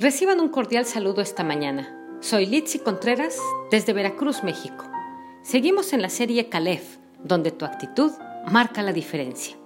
[0.00, 1.96] Reciban un cordial saludo esta mañana.
[2.20, 3.38] Soy Litsi Contreras
[3.70, 4.84] desde Veracruz, México.
[5.42, 8.10] Seguimos en la serie Calef, donde tu actitud
[8.50, 9.56] marca la diferencia.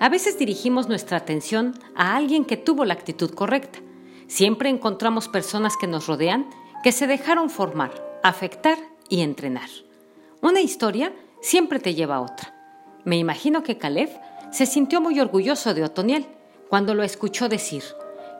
[0.00, 3.78] A veces dirigimos nuestra atención a alguien que tuvo la actitud correcta.
[4.26, 6.50] Siempre encontramos personas que nos rodean
[6.82, 7.92] que se dejaron formar,
[8.22, 8.76] afectar
[9.08, 9.70] y entrenar.
[10.42, 12.54] Una historia siempre te lleva a otra.
[13.04, 14.10] Me imagino que Caleb
[14.50, 16.26] se sintió muy orgulloso de Otoniel
[16.68, 17.84] cuando lo escuchó decir,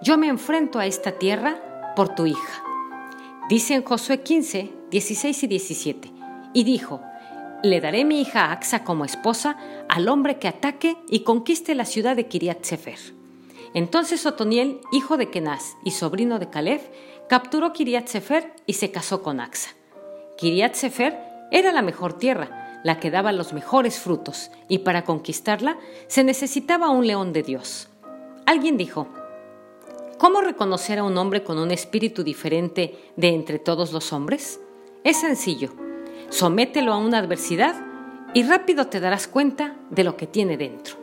[0.03, 2.63] yo me enfrento a esta tierra por tu hija.
[3.49, 6.13] Dice en Josué 15, 16 y 17,
[6.53, 7.01] y dijo,
[7.63, 9.57] le daré mi hija Axa como esposa
[9.89, 12.99] al hombre que ataque y conquiste la ciudad de Kiriat Sefer.
[13.75, 16.81] Entonces Otoniel, hijo de Kenaz y sobrino de Caleb,
[17.29, 19.71] capturó Kiriat Sefer y se casó con Axa.
[20.39, 21.19] Kiriat Sefer
[21.51, 26.91] era la mejor tierra, la que daba los mejores frutos, y para conquistarla se necesitaba
[26.91, 27.89] un león de Dios.
[28.45, 29.09] Alguien dijo,
[30.19, 34.61] ¿Cómo reconocer a un hombre con un espíritu diferente de entre todos los hombres?
[35.05, 35.75] Es sencillo.
[36.31, 37.75] Somételo a una adversidad
[38.33, 40.97] y rápido te darás cuenta de lo que tiene dentro.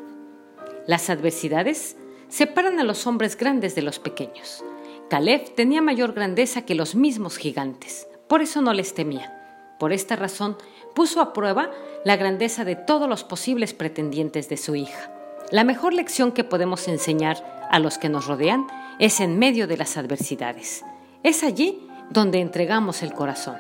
[0.88, 1.96] Las adversidades
[2.28, 4.64] separan a los hombres grandes de los pequeños.
[5.12, 9.76] Caleb tenía mayor grandeza que los mismos gigantes, por eso no les temía.
[9.80, 10.58] Por esta razón
[10.96, 11.70] puso a prueba
[12.04, 15.12] la grandeza de todos los posibles pretendientes de su hija.
[15.52, 18.68] La mejor lección que podemos enseñar a los que nos rodean
[19.00, 20.86] es en medio de las adversidades.
[21.24, 21.80] Es allí
[22.12, 23.58] donde entregamos el corazón.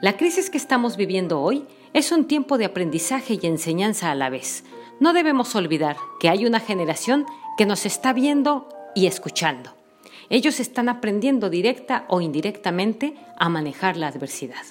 [0.00, 4.30] La crisis que estamos viviendo hoy es un tiempo de aprendizaje y enseñanza a la
[4.30, 4.64] vez.
[5.00, 7.26] No debemos olvidar que hay una generación
[7.58, 9.74] que nos está viendo y escuchando.
[10.30, 14.64] Ellos están aprendiendo directa o indirectamente a manejar la adversidad.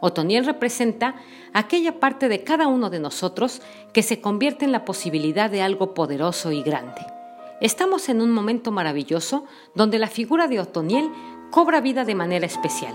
[0.00, 1.14] Otoniel representa
[1.54, 3.62] aquella parte de cada uno de nosotros
[3.94, 7.13] que se convierte en la posibilidad de algo poderoso y grande.
[7.64, 11.10] Estamos en un momento maravilloso donde la figura de Otoniel
[11.50, 12.92] cobra vida de manera especial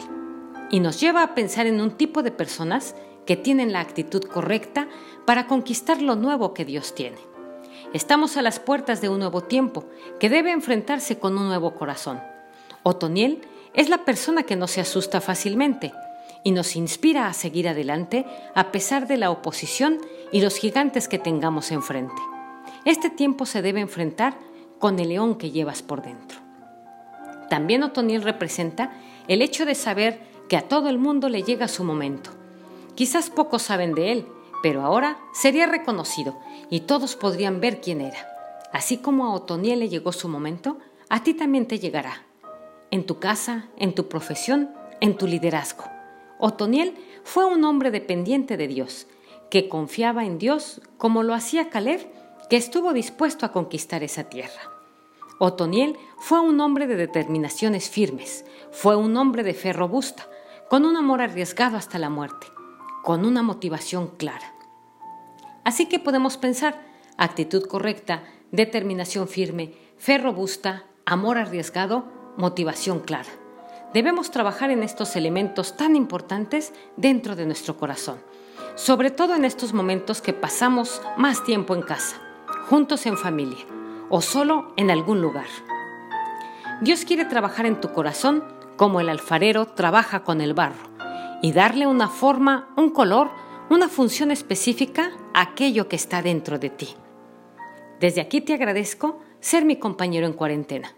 [0.70, 2.94] y nos lleva a pensar en un tipo de personas
[3.26, 4.88] que tienen la actitud correcta
[5.26, 7.17] para conquistar lo nuevo que Dios tiene.
[7.94, 9.86] Estamos a las puertas de un nuevo tiempo
[10.20, 12.21] que debe enfrentarse con un nuevo corazón.
[12.83, 13.42] Otoniel
[13.73, 15.94] es la persona que no se asusta fácilmente
[16.44, 18.23] y nos inspira a seguir adelante
[18.54, 19.98] a pesar de la oposición
[20.32, 22.21] y los gigantes que tengamos enfrente.
[22.86, 24.38] Este tiempo se debe enfrentar
[24.80, 26.40] con el león que llevas por dentro.
[27.50, 28.94] También Otoniel representa
[29.28, 32.32] el hecho de saber que a todo el mundo le llega su momento.
[32.95, 34.28] Quizás pocos saben de él,
[34.62, 36.39] pero ahora sería reconocido
[36.70, 38.28] y todos podrían ver quién era.
[38.72, 40.78] Así como a Otoniel le llegó su momento,
[41.10, 42.23] a ti también te llegará.
[42.92, 44.70] En tu casa, en tu profesión,
[45.02, 45.86] en tu liderazgo.
[46.39, 49.08] Otoniel fue un hombre dependiente de Dios,
[49.50, 52.08] que confiaba en Dios como lo hacía Caleb,
[52.49, 54.61] que estuvo dispuesto a conquistar esa tierra.
[55.39, 60.27] Otoniel fue un hombre de determinaciones firmes, fue un hombre de fe robusta,
[60.70, 62.48] con un amor arriesgado hasta la muerte
[63.02, 64.54] con una motivación clara.
[65.64, 66.80] Así que podemos pensar
[67.17, 72.05] actitud correcta, determinación firme, fe robusta, amor arriesgado,
[72.38, 73.30] motivación clara.
[73.93, 78.20] Debemos trabajar en estos elementos tan importantes dentro de nuestro corazón,
[78.76, 82.21] sobre todo en estos momentos que pasamos más tiempo en casa,
[82.70, 83.66] juntos en familia
[84.10, 85.48] o solo en algún lugar.
[86.82, 88.44] Dios quiere trabajar en tu corazón
[88.78, 90.88] como el alfarero trabaja con el barro
[91.42, 93.32] y darle una forma, un color,
[93.72, 96.90] una función específica a aquello que está dentro de ti.
[98.00, 100.94] Desde aquí te agradezco ser mi compañero en cuarentena.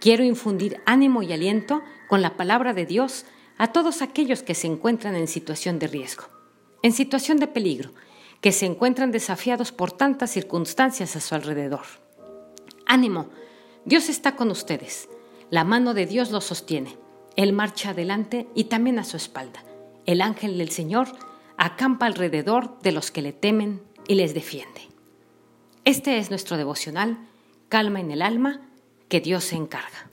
[0.00, 3.26] Quiero infundir ánimo y aliento con la palabra de Dios
[3.58, 6.24] a todos aquellos que se encuentran en situación de riesgo,
[6.82, 7.90] en situación de peligro,
[8.40, 11.84] que se encuentran desafiados por tantas circunstancias a su alrededor.
[12.86, 13.30] Ánimo,
[13.84, 15.08] Dios está con ustedes.
[15.50, 16.96] La mano de Dios los sostiene.
[17.36, 19.62] Él marcha adelante y también a su espalda
[20.08, 21.08] el ángel del Señor
[21.58, 24.88] acampa alrededor de los que le temen y les defiende.
[25.84, 27.18] Este es nuestro devocional,
[27.68, 28.62] calma en el alma,
[29.10, 30.08] que Dios se encarga.